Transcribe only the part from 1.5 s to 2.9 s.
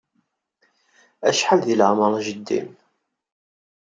deg leɛmeṛ n jeddi-m?